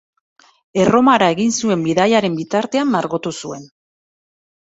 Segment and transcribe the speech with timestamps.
[0.83, 3.67] Erromara egin zuen bidaiaren bitartean margotu zuen.